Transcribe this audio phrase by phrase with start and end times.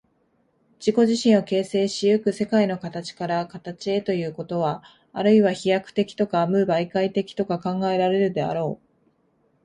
[0.79, 8.87] 自己自身を形成し行く世界の形から形へということは、あるいは飛躍的とか無媒介的とか考えられるであろう。